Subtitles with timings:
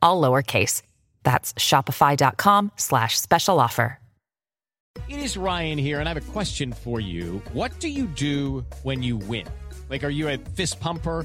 [0.00, 0.82] all lowercase.
[1.24, 3.98] That's shopify.com slash special offer.
[5.08, 7.40] It is Ryan here, and I have a question for you.
[7.52, 9.46] What do you do when you win?
[9.88, 11.24] Like, are you a fist pumper?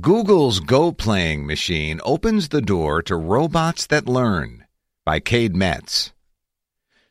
[0.00, 4.64] Google's Go Playing machine opens the door to robots that learn
[5.04, 6.12] by Cade Metz.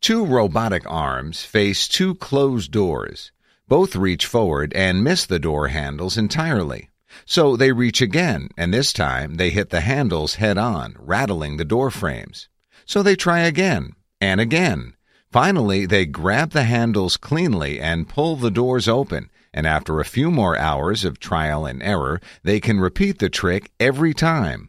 [0.00, 3.32] Two robotic arms face two closed doors.
[3.68, 6.90] Both reach forward and miss the door handles entirely.
[7.24, 11.64] So they reach again, and this time they hit the handles head on, rattling the
[11.64, 12.48] door frames.
[12.84, 14.94] So they try again and again.
[15.30, 20.30] Finally, they grab the handles cleanly and pull the doors open, and after a few
[20.30, 24.68] more hours of trial and error, they can repeat the trick every time.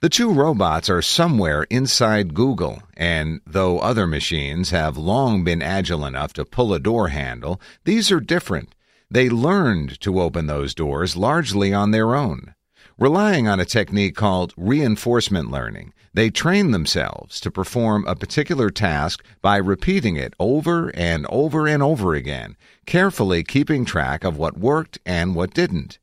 [0.00, 6.04] The two robots are somewhere inside Google, and though other machines have long been agile
[6.04, 8.74] enough to pull a door handle, these are different.
[9.10, 12.55] They learned to open those doors largely on their own.
[12.98, 19.22] Relying on a technique called reinforcement learning, they train themselves to perform a particular task
[19.42, 24.98] by repeating it over and over and over again, carefully keeping track of what worked
[25.04, 25.98] and what didn't.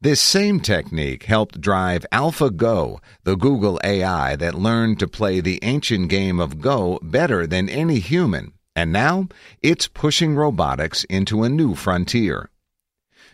[0.00, 6.08] This same technique helped drive AlphaGo, the Google AI that learned to play the ancient
[6.08, 9.28] game of Go better than any human, and now
[9.60, 12.48] it's pushing robotics into a new frontier.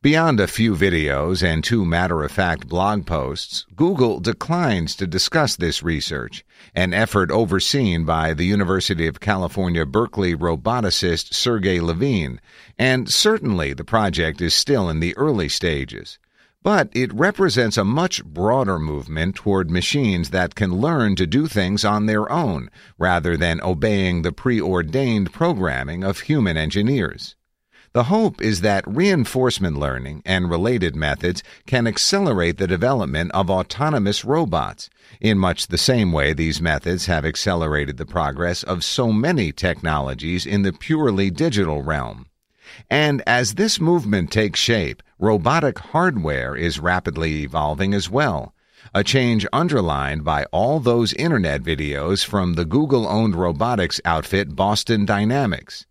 [0.00, 5.56] Beyond a few videos and two matter of fact blog posts, Google declines to discuss
[5.56, 12.40] this research, an effort overseen by the University of California Berkeley roboticist Sergey Levine,
[12.78, 16.20] and certainly the project is still in the early stages.
[16.62, 21.84] But it represents a much broader movement toward machines that can learn to do things
[21.84, 27.34] on their own rather than obeying the preordained programming of human engineers.
[27.94, 34.24] The hope is that reinforcement learning and related methods can accelerate the development of autonomous
[34.24, 34.90] robots,
[35.20, 40.44] in much the same way these methods have accelerated the progress of so many technologies
[40.44, 42.26] in the purely digital realm.
[42.90, 48.54] And as this movement takes shape, robotic hardware is rapidly evolving as well.
[48.94, 55.04] A change underlined by all those internet videos from the Google owned robotics outfit Boston
[55.04, 55.86] Dynamics.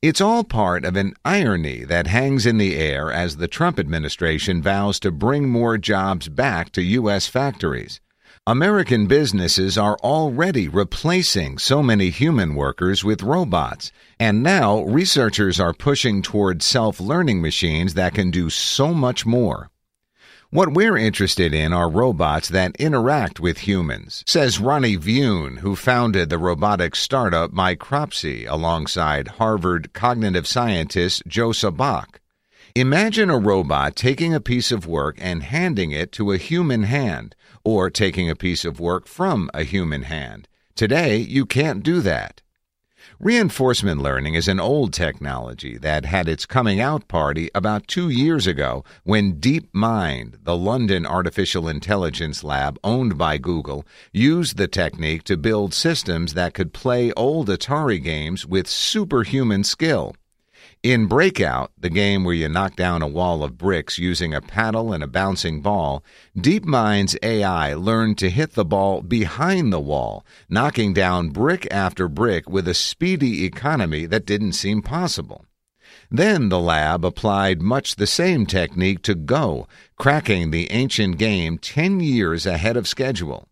[0.00, 4.60] It's all part of an irony that hangs in the air as the Trump administration
[4.60, 7.26] vows to bring more jobs back to U.S.
[7.26, 8.00] factories.
[8.46, 13.90] American businesses are already replacing so many human workers with robots,
[14.20, 19.70] and now researchers are pushing toward self learning machines that can do so much more.
[20.54, 26.30] What we're interested in are robots that interact with humans, says Ronnie Vuine, who founded
[26.30, 32.20] the robotic startup Micropsi alongside Harvard cognitive scientist Joscha Bach.
[32.76, 37.34] Imagine a robot taking a piece of work and handing it to a human hand,
[37.64, 40.46] or taking a piece of work from a human hand.
[40.76, 42.42] Today, you can't do that.
[43.20, 48.48] Reinforcement learning is an old technology that had its coming out party about two years
[48.48, 55.36] ago when DeepMind, the London artificial intelligence lab owned by Google, used the technique to
[55.36, 60.16] build systems that could play old Atari games with superhuman skill.
[60.84, 64.92] In Breakout, the game where you knock down a wall of bricks using a paddle
[64.92, 66.04] and a bouncing ball,
[66.36, 72.50] DeepMind's AI learned to hit the ball behind the wall, knocking down brick after brick
[72.50, 75.46] with a speedy economy that didn't seem possible.
[76.10, 79.66] Then the lab applied much the same technique to Go,
[79.96, 83.48] cracking the ancient game 10 years ahead of schedule.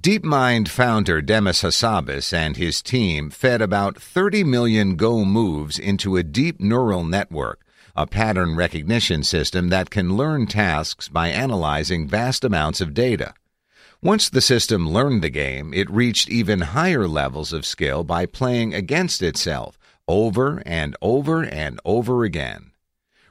[0.00, 6.22] DeepMind founder Demis Hassabis and his team fed about 30 million Go moves into a
[6.22, 7.64] deep neural network,
[7.96, 13.34] a pattern recognition system that can learn tasks by analyzing vast amounts of data.
[14.00, 18.72] Once the system learned the game, it reached even higher levels of skill by playing
[18.72, 19.76] against itself
[20.06, 22.70] over and over and over again.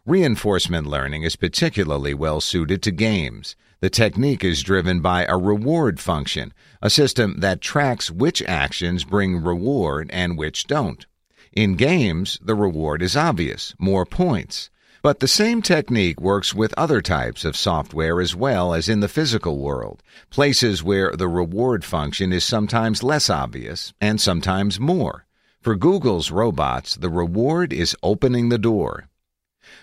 [0.06, 3.56] Reinforcement learning is particularly well suited to games.
[3.80, 6.52] The technique is driven by a reward function,
[6.82, 11.06] a system that tracks which actions bring reward and which don't.
[11.54, 14.72] In games, the reward is obvious more points.
[15.04, 19.08] But the same technique works with other types of software as well as in the
[19.08, 20.02] physical world,
[20.32, 25.28] places where the reward function is sometimes less obvious and sometimes more.
[25.62, 29.08] For Google's robots, the reward is opening the door.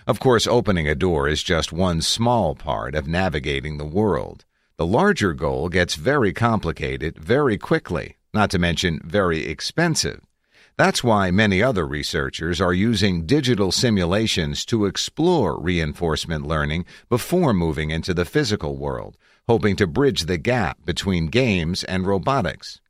[0.07, 4.45] Of course, opening a door is just one small part of navigating the world.
[4.77, 10.21] The larger goal gets very complicated very quickly, not to mention very expensive.
[10.77, 17.91] That's why many other researchers are using digital simulations to explore reinforcement learning before moving
[17.91, 19.17] into the physical world,
[19.47, 22.81] hoping to bridge the gap between games and robotics.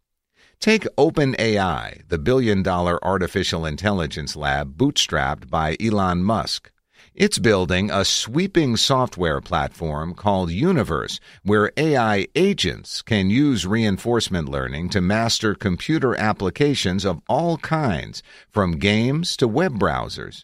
[0.59, 6.71] Take OpenAI, the billion dollar artificial intelligence lab bootstrapped by Elon Musk.
[7.17, 14.89] It's building a sweeping software platform called Universe, where AI agents can use reinforcement learning
[14.89, 18.21] to master computer applications of all kinds,
[18.51, 20.43] from games to web browsers.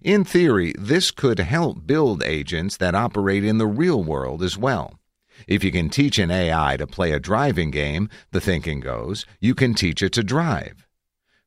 [0.00, 4.98] In theory, this could help build agents that operate in the real world as well.
[5.46, 9.54] If you can teach an AI to play a driving game, the thinking goes, you
[9.54, 10.85] can teach it to drive.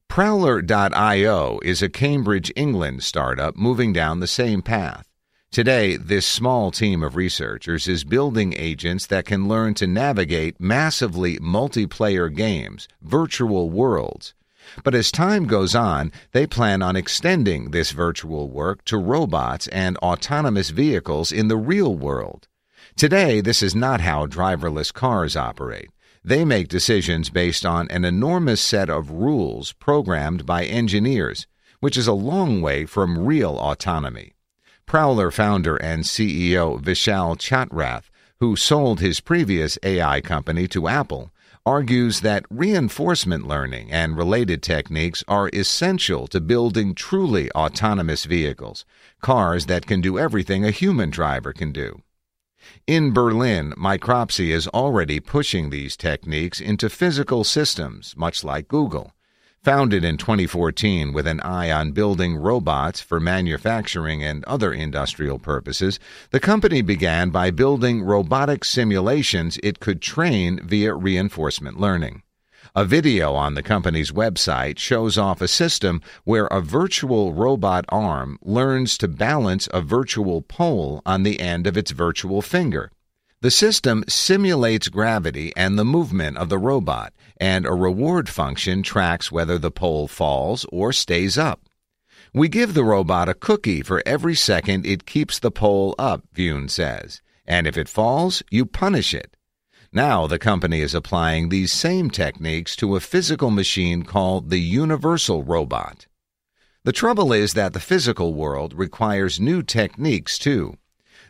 [0.10, 5.08] Prowler.io is a Cambridge, England startup moving down the same path.
[5.52, 11.38] Today, this small team of researchers is building agents that can learn to navigate massively
[11.38, 14.34] multiplayer games, virtual worlds.
[14.84, 19.96] But as time goes on, they plan on extending this virtual work to robots and
[19.98, 22.48] autonomous vehicles in the real world.
[22.98, 25.92] Today, this is not how driverless cars operate.
[26.24, 31.48] They make decisions based on an enormous set of rules programmed by engineers,
[31.80, 34.34] which is a long way from real autonomy.
[34.86, 41.32] Prowler founder and CEO Vishal Chatrath, who sold his previous AI company to Apple,
[41.66, 48.86] argues that reinforcement learning and related techniques are essential to building truly autonomous vehicles,
[49.22, 52.02] cars that can do everything a human driver can do.
[52.88, 59.14] In Berlin, Micropsi is already pushing these techniques into physical systems, much like Google.
[59.64, 66.00] Founded in 2014 with an eye on building robots for manufacturing and other industrial purposes,
[66.32, 72.24] the company began by building robotic simulations it could train via reinforcement learning.
[72.76, 78.38] A video on the company's website shows off a system where a virtual robot arm
[78.44, 82.92] learns to balance a virtual pole on the end of its virtual finger.
[83.42, 89.32] The system simulates gravity and the movement of the robot, and a reward function tracks
[89.32, 91.62] whether the pole falls or stays up.
[92.34, 96.70] We give the robot a cookie for every second it keeps the pole up, Vuine
[96.70, 99.36] says, and if it falls, you punish it.
[99.92, 105.44] Now the company is applying these same techniques to a physical machine called the Universal
[105.44, 106.06] Robot.
[106.84, 110.78] The trouble is that the physical world requires new techniques too.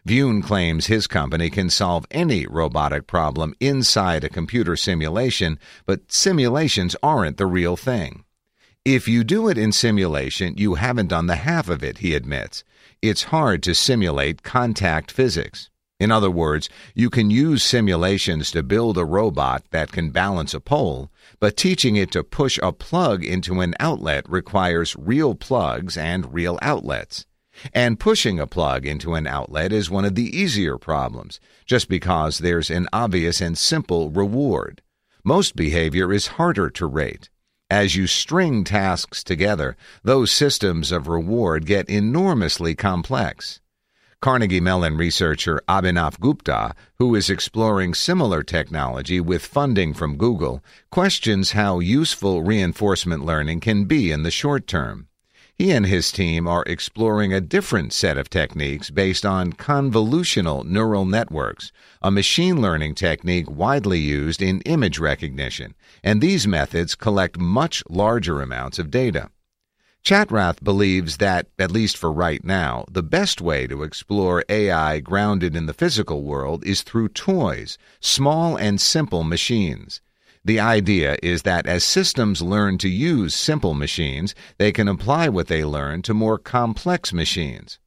[0.05, 6.97] Vuine claims his company can solve any robotic problem inside a computer simulation, but simulations
[7.01, 8.25] aren't the real thing.
[8.83, 12.63] If you do it in simulation, you haven't done the half of it, he admits.
[13.01, 15.69] It's hard to simulate contact physics.
[15.99, 20.61] In other words, you can use simulations to build a robot that can balance a
[20.61, 26.33] pole, but teaching it to push a plug into an outlet requires real plugs and
[26.33, 27.25] real outlets.
[27.73, 32.37] And pushing a plug into an outlet is one of the easier problems, just because
[32.37, 34.81] there's an obvious and simple reward.
[35.25, 37.29] Most behavior is harder to rate.
[37.69, 43.59] As you string tasks together, those systems of reward get enormously complex.
[44.21, 50.61] Carnegie Mellon researcher Abhinav Gupta, who is exploring similar technology with funding from Google,
[50.91, 55.07] questions how useful reinforcement learning can be in the short term.
[55.55, 61.05] He and his team are exploring a different set of techniques based on convolutional neural
[61.05, 61.71] networks,
[62.01, 68.41] a machine learning technique widely used in image recognition, and these methods collect much larger
[68.41, 69.29] amounts of data.
[70.03, 75.55] Chatrath believes that, at least for right now, the best way to explore AI grounded
[75.55, 80.01] in the physical world is through toys, small and simple machines.
[80.43, 85.47] The idea is that as systems learn to use simple machines, they can apply what
[85.47, 87.77] they learn to more complex machines.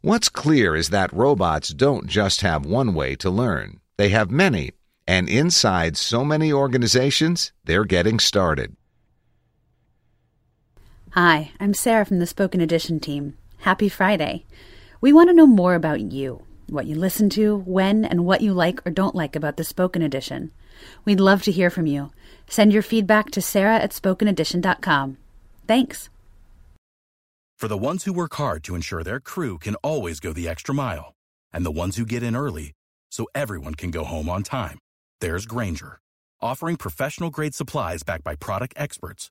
[0.00, 4.72] What's clear is that robots don't just have one way to learn, they have many,
[5.08, 8.76] And inside so many organizations, they're getting started.
[11.12, 13.38] Hi, I'm Sarah from the Spoken Edition team.
[13.60, 14.44] Happy Friday.
[15.00, 18.52] We want to know more about you, what you listen to, when, and what you
[18.52, 20.50] like or don't like about the Spoken Edition.
[21.06, 22.12] We'd love to hear from you.
[22.46, 25.16] Send your feedback to sarah at spokenedition.com.
[25.66, 26.10] Thanks.
[27.56, 30.74] For the ones who work hard to ensure their crew can always go the extra
[30.74, 31.14] mile,
[31.54, 32.72] and the ones who get in early
[33.10, 34.78] so everyone can go home on time,
[35.22, 36.00] there's Grainger,
[36.42, 39.30] offering professional grade supplies backed by product experts